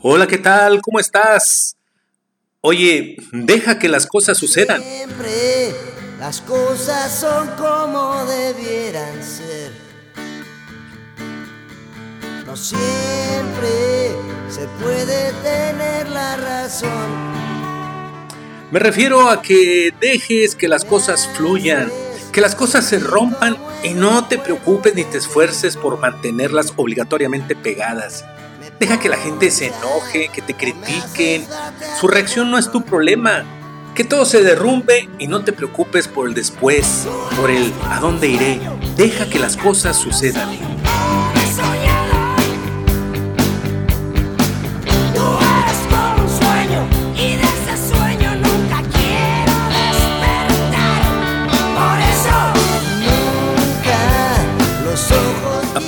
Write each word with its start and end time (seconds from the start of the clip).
Hola, 0.00 0.28
¿qué 0.28 0.38
tal? 0.38 0.80
¿Cómo 0.80 1.00
estás? 1.00 1.76
Oye, 2.60 3.16
deja 3.32 3.80
que 3.80 3.88
las 3.88 4.06
cosas 4.06 4.38
sucedan. 4.38 4.80
Siempre 4.80 5.74
las 6.20 6.40
cosas 6.40 7.12
son 7.18 7.48
como 7.56 8.24
debieran 8.26 9.20
ser. 9.24 9.72
No 12.46 12.56
siempre 12.56 14.12
se 14.48 14.68
puede 14.80 15.32
tener 15.42 16.08
la 16.10 16.36
razón. 16.36 17.32
Me 18.70 18.78
refiero 18.78 19.28
a 19.28 19.42
que 19.42 19.92
dejes 20.00 20.54
que 20.54 20.68
las 20.68 20.84
cosas 20.84 21.28
fluyan, 21.34 21.90
que 22.30 22.40
las 22.40 22.54
cosas 22.54 22.84
se 22.84 23.00
rompan 23.00 23.56
y 23.82 23.94
no 23.94 24.28
te 24.28 24.38
preocupes 24.38 24.94
ni 24.94 25.02
te 25.02 25.18
esfuerces 25.18 25.76
por 25.76 25.98
mantenerlas 25.98 26.72
obligatoriamente 26.76 27.56
pegadas. 27.56 28.24
Deja 28.80 29.00
que 29.00 29.08
la 29.08 29.16
gente 29.16 29.50
se 29.50 29.66
enoje, 29.66 30.28
que 30.32 30.42
te 30.42 30.54
critiquen. 30.54 31.44
Su 32.00 32.06
reacción 32.06 32.50
no 32.50 32.58
es 32.58 32.70
tu 32.70 32.82
problema. 32.82 33.44
Que 33.94 34.04
todo 34.04 34.24
se 34.24 34.44
derrumbe 34.44 35.08
y 35.18 35.26
no 35.26 35.42
te 35.42 35.52
preocupes 35.52 36.06
por 36.06 36.28
el 36.28 36.34
después, 36.34 37.08
por 37.36 37.50
el 37.50 37.72
a 37.88 37.98
dónde 37.98 38.28
iré. 38.28 38.60
Deja 38.96 39.28
que 39.28 39.40
las 39.40 39.56
cosas 39.56 39.96
sucedan. 39.96 40.77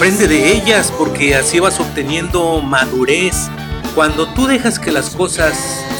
Aprende 0.01 0.29
de 0.29 0.53
ellas 0.53 0.91
porque 0.97 1.35
así 1.35 1.61
vas 1.61 1.79
obteniendo 1.79 2.63
madurez. 2.63 3.51
Cuando 3.95 4.33
tú 4.33 4.47
dejas 4.47 4.79
que 4.79 4.91
las 4.91 5.11
cosas 5.11 5.53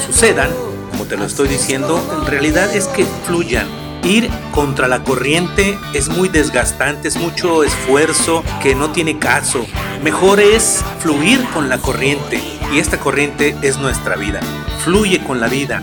sucedan, 0.07 0.49
como 0.91 1.05
te 1.05 1.19
lo 1.19 1.27
estoy 1.27 1.49
diciendo, 1.49 2.03
en 2.19 2.25
realidad 2.25 2.75
es 2.75 2.87
que 2.87 3.05
fluyan. 3.27 3.67
Ir 4.03 4.31
contra 4.53 4.89
la 4.89 5.05
corriente 5.05 5.79
es 5.93 6.09
muy 6.09 6.31
desgastante, 6.31 7.09
es 7.09 7.17
mucho 7.17 7.63
esfuerzo 7.63 8.43
que 8.63 8.75
no 8.75 8.91
tiene 8.91 9.19
caso. 9.19 9.67
Mejor 10.03 10.41
es 10.41 10.83
fluir 11.01 11.45
con 11.53 11.69
la 11.69 11.77
corriente 11.77 12.41
y 12.73 12.79
esta 12.79 12.99
corriente 12.99 13.55
es 13.61 13.77
nuestra 13.77 14.17
vida. 14.17 14.41
Fluye 14.83 15.23
con 15.23 15.41
la 15.41 15.49
vida. 15.49 15.83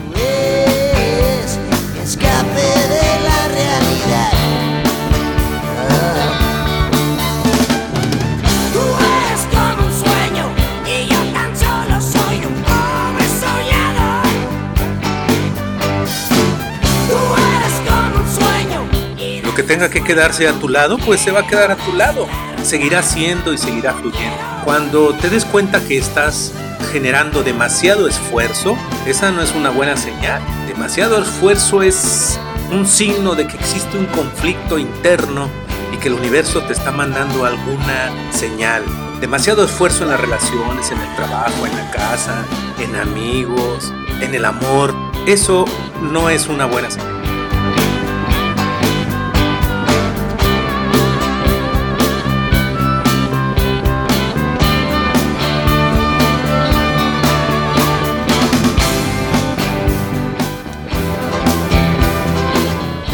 Que 19.57 19.63
tenga 19.63 19.89
que 19.89 20.03
quedarse 20.03 20.47
a 20.47 20.53
tu 20.53 20.69
lado, 20.69 20.99
pues 20.99 21.19
se 21.19 21.31
va 21.31 21.39
a 21.39 21.47
quedar 21.47 21.71
a 21.71 21.75
tu 21.77 21.91
lado. 21.93 22.27
Seguirá 22.61 23.01
siendo 23.01 23.51
y 23.51 23.57
seguirá 23.57 23.91
fluyendo. 23.91 24.37
Cuando 24.63 25.15
te 25.15 25.31
des 25.31 25.45
cuenta 25.45 25.81
que 25.81 25.97
estás 25.97 26.53
generando 26.91 27.41
demasiado 27.41 28.07
esfuerzo, 28.07 28.77
esa 29.07 29.31
no 29.31 29.41
es 29.41 29.55
una 29.55 29.71
buena 29.71 29.97
señal. 29.97 30.43
Demasiado 30.67 31.19
esfuerzo 31.19 31.81
es 31.81 32.39
un 32.71 32.85
signo 32.85 33.33
de 33.33 33.47
que 33.47 33.57
existe 33.57 33.97
un 33.97 34.05
conflicto 34.05 34.77
interno 34.77 35.49
y 35.91 35.97
que 35.97 36.09
el 36.09 36.13
universo 36.13 36.61
te 36.61 36.73
está 36.73 36.91
mandando 36.91 37.43
alguna 37.43 38.11
señal. 38.29 38.83
Demasiado 39.19 39.65
esfuerzo 39.65 40.03
en 40.03 40.11
las 40.11 40.19
relaciones, 40.19 40.91
en 40.91 40.99
el 40.99 41.15
trabajo, 41.15 41.65
en 41.65 41.75
la 41.75 41.89
casa, 41.89 42.45
en 42.77 42.95
amigos, 42.95 43.91
en 44.21 44.35
el 44.35 44.45
amor. 44.45 44.93
Eso 45.25 45.65
no 45.99 46.29
es 46.29 46.45
una 46.45 46.67
buena 46.67 46.91
señal. 46.91 47.16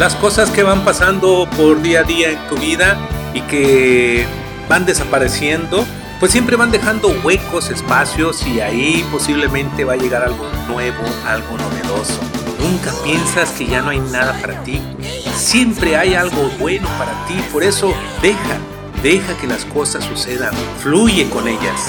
Las 0.04 0.16
cosas 0.16 0.50
que 0.50 0.62
van 0.62 0.84
pasando 0.84 1.48
por 1.56 1.80
día 1.80 2.00
a 2.00 2.02
día 2.02 2.28
en 2.28 2.48
tu 2.50 2.56
vida 2.56 2.98
y 3.32 3.40
que 3.40 4.26
van 4.68 4.84
desapareciendo, 4.84 5.82
pues 6.20 6.30
siempre 6.30 6.56
van 6.56 6.70
dejando 6.70 7.08
huecos, 7.24 7.70
espacios 7.70 8.46
y 8.46 8.60
ahí 8.60 9.02
posiblemente 9.10 9.82
va 9.82 9.94
a 9.94 9.96
llegar 9.96 10.22
algo 10.22 10.46
nuevo, 10.68 11.02
algo 11.26 11.56
novedoso. 11.56 12.20
Nunca 12.60 12.92
piensas 13.02 13.52
que 13.52 13.64
ya 13.64 13.80
no 13.80 13.88
hay 13.88 14.00
nada 14.00 14.38
para 14.42 14.62
ti. 14.62 14.78
Siempre 15.34 15.96
hay 15.96 16.12
algo 16.12 16.50
bueno 16.60 16.86
para 16.98 17.12
ti, 17.26 17.42
por 17.50 17.62
eso 17.62 17.94
deja, 18.20 18.58
deja 19.02 19.34
que 19.38 19.46
las 19.46 19.64
cosas 19.64 20.04
sucedan, 20.04 20.52
fluye 20.82 21.30
con 21.30 21.48
ellas. 21.48 21.80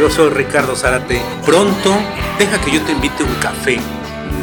Yo 0.00 0.08
soy 0.08 0.30
Ricardo 0.30 0.74
Zárate. 0.74 1.20
Pronto, 1.44 1.94
deja 2.38 2.58
que 2.62 2.70
yo 2.70 2.80
te 2.84 2.92
invite 2.92 3.22
un 3.22 3.34
café 3.34 3.78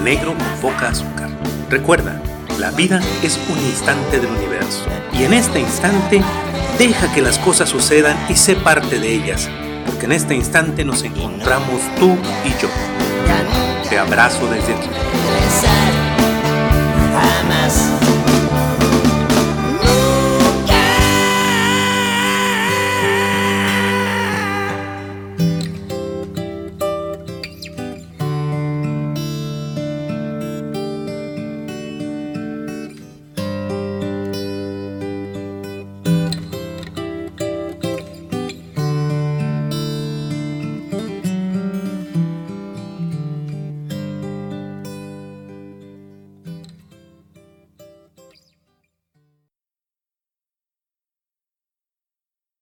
negro 0.04 0.36
con 0.38 0.62
poca 0.62 0.90
azúcar. 0.90 1.32
Recuerda, 1.68 2.22
la 2.60 2.70
vida 2.70 3.02
es 3.24 3.40
un 3.50 3.58
instante 3.58 4.20
del 4.20 4.30
universo. 4.30 4.86
Y 5.14 5.24
en 5.24 5.34
este 5.34 5.60
instante, 5.60 6.22
deja 6.78 7.12
que 7.12 7.24
las 7.24 7.40
cosas 7.40 7.70
sucedan 7.70 8.16
y 8.30 8.36
sé 8.36 8.56
parte 8.56 9.00
de 9.00 9.12
ellas. 9.12 9.50
Porque 9.88 10.06
en 10.06 10.12
este 10.12 10.36
instante 10.36 10.86
nos 10.86 11.02
encontramos 11.02 11.82
tú 12.00 12.16
y 12.46 12.50
yo. 12.62 12.70
Te 13.90 13.98
abrazo 13.98 14.46
desde 14.52 14.76
aquí. 14.76 14.90